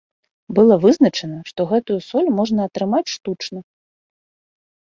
[0.59, 3.59] Было вызначана, што гэту соль можна атрымаць штучна.